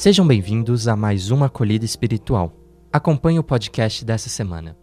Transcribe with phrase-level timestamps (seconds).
[0.00, 2.56] Sejam bem-vindos a mais uma acolhida espiritual.
[2.90, 4.74] Acompanhe o podcast dessa semana.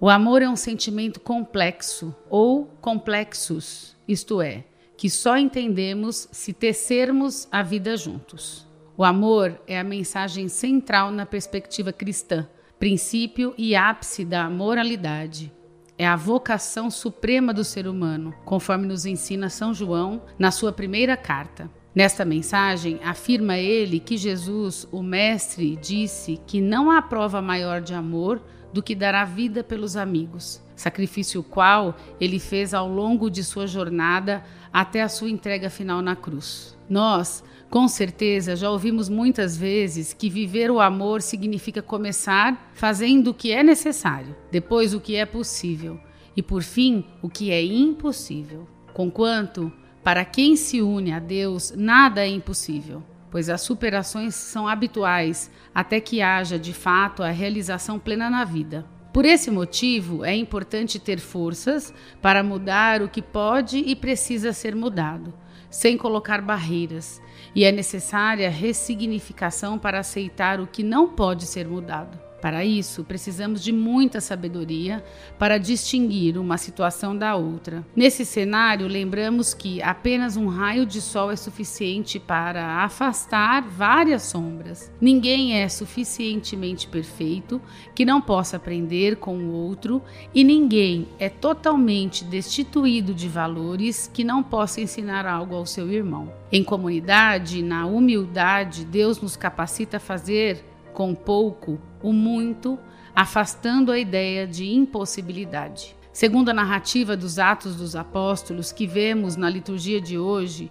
[0.00, 4.62] O amor é um sentimento complexo ou complexos, isto é,
[4.96, 8.64] que só entendemos se tecermos a vida juntos.
[8.96, 15.52] O amor é a mensagem central na perspectiva cristã, princípio e ápice da moralidade.
[15.98, 21.16] É a vocação suprema do ser humano, conforme nos ensina São João na sua primeira
[21.16, 21.68] carta.
[21.98, 27.92] Nesta mensagem, afirma ele que Jesus, o Mestre, disse que não há prova maior de
[27.92, 28.40] amor
[28.72, 33.66] do que dar a vida pelos amigos, sacrifício qual ele fez ao longo de sua
[33.66, 36.78] jornada até a sua entrega final na cruz.
[36.88, 43.34] Nós, com certeza, já ouvimos muitas vezes que viver o amor significa começar fazendo o
[43.34, 45.98] que é necessário, depois o que é possível
[46.36, 48.68] e, por fim, o que é impossível.
[48.94, 49.72] Conquanto
[50.08, 56.00] para quem se une a Deus, nada é impossível, pois as superações são habituais até
[56.00, 58.86] que haja de fato a realização plena na vida.
[59.12, 61.92] Por esse motivo, é importante ter forças
[62.22, 65.34] para mudar o que pode e precisa ser mudado,
[65.68, 67.20] sem colocar barreiras,
[67.54, 72.27] e é necessária ressignificação para aceitar o que não pode ser mudado.
[72.40, 75.04] Para isso, precisamos de muita sabedoria
[75.38, 77.84] para distinguir uma situação da outra.
[77.96, 84.92] Nesse cenário, lembramos que apenas um raio de sol é suficiente para afastar várias sombras.
[85.00, 87.60] Ninguém é suficientemente perfeito
[87.94, 90.00] que não possa aprender com o outro,
[90.32, 96.32] e ninguém é totalmente destituído de valores que não possa ensinar algo ao seu irmão.
[96.52, 100.64] Em comunidade, na humildade, Deus nos capacita a fazer
[100.98, 102.76] com pouco o muito,
[103.14, 105.94] afastando a ideia de impossibilidade.
[106.12, 110.68] Segundo a narrativa dos Atos dos Apóstolos que vemos na liturgia de hoje,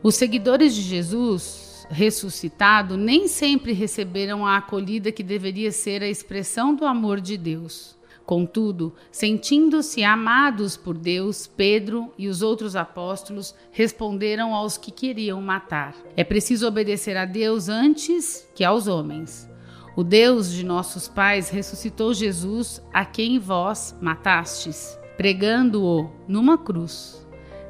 [0.00, 6.72] os seguidores de Jesus ressuscitado nem sempre receberam a acolhida que deveria ser a expressão
[6.72, 7.96] do amor de Deus.
[8.24, 15.96] Contudo, sentindo-se amados por Deus, Pedro e os outros apóstolos responderam aos que queriam matar:
[16.16, 19.52] É preciso obedecer a Deus antes que aos homens.
[19.96, 27.24] O Deus de nossos pais ressuscitou Jesus, a quem vós matastes, pregando-o numa cruz.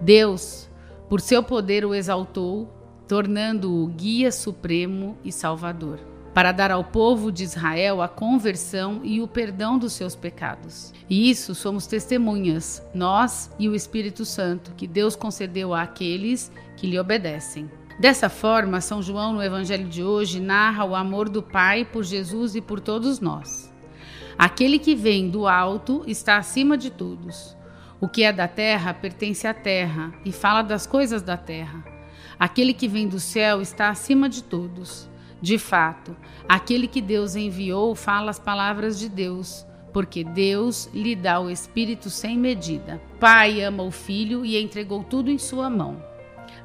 [0.00, 0.68] Deus,
[1.08, 2.68] por seu poder, o exaltou,
[3.06, 6.00] tornando-o guia supremo e salvador,
[6.34, 10.92] para dar ao povo de Israel a conversão e o perdão dos seus pecados.
[11.08, 16.98] E isso somos testemunhas, nós e o Espírito Santo, que Deus concedeu àqueles que lhe
[16.98, 17.70] obedecem.
[17.98, 22.54] Dessa forma, São João, no Evangelho de hoje, narra o amor do Pai por Jesus
[22.54, 23.74] e por todos nós.
[24.38, 27.56] Aquele que vem do alto está acima de todos.
[28.00, 31.84] O que é da terra pertence à terra e fala das coisas da terra.
[32.38, 35.10] Aquele que vem do céu está acima de todos.
[35.42, 36.16] De fato,
[36.48, 42.10] aquele que Deus enviou fala as palavras de Deus, porque Deus lhe dá o Espírito
[42.10, 43.02] sem medida.
[43.18, 46.00] Pai ama o Filho e entregou tudo em sua mão.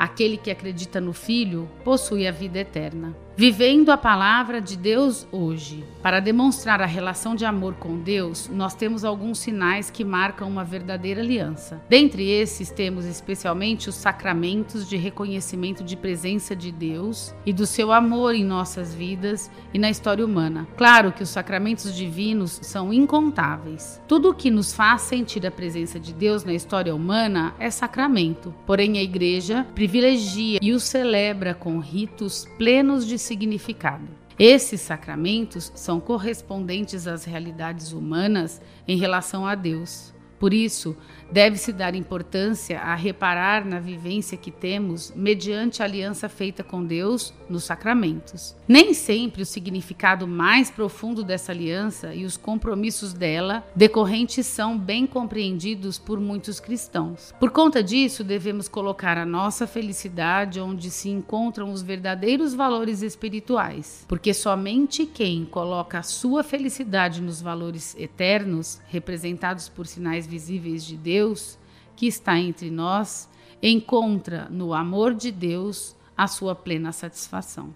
[0.00, 3.14] Aquele que acredita no Filho possui a vida eterna.
[3.40, 8.74] Vivendo a palavra de Deus hoje, para demonstrar a relação de amor com Deus, nós
[8.74, 11.80] temos alguns sinais que marcam uma verdadeira aliança.
[11.88, 17.92] Dentre esses, temos especialmente os sacramentos de reconhecimento de presença de Deus e do seu
[17.92, 20.68] amor em nossas vidas e na história humana.
[20.76, 24.02] Claro que os sacramentos divinos são incontáveis.
[24.06, 28.54] Tudo o que nos faz sentir a presença de Deus na história humana é sacramento.
[28.66, 34.08] Porém, a Igreja privilegia e o celebra com ritos plenos de significado.
[34.36, 40.12] Esses sacramentos são correspondentes às realidades humanas em relação a Deus.
[40.40, 40.96] Por isso,
[41.30, 47.34] deve-se dar importância a reparar na vivência que temos mediante a aliança feita com Deus
[47.48, 48.56] nos sacramentos.
[48.66, 55.06] Nem sempre o significado mais profundo dessa aliança e os compromissos dela decorrentes são bem
[55.06, 57.34] compreendidos por muitos cristãos.
[57.38, 64.06] Por conta disso, devemos colocar a nossa felicidade onde se encontram os verdadeiros valores espirituais,
[64.08, 70.96] porque somente quem coloca a sua felicidade nos valores eternos, representados por sinais visíveis de
[70.96, 71.58] Deus
[71.96, 73.28] que está entre nós,
[73.62, 77.74] encontra no amor de Deus a sua plena satisfação.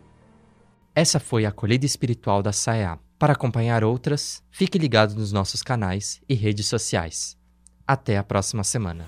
[0.94, 2.98] Essa foi a acolhida espiritual da SAEA.
[3.18, 7.36] Para acompanhar outras, fique ligado nos nossos canais e redes sociais.
[7.86, 9.06] Até a próxima semana.